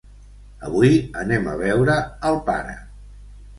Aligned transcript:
Avui 0.69 0.95
anem 1.25 1.45
a 1.53 1.55
veure 1.61 1.99
al 2.33 2.43
pare. 2.51 2.77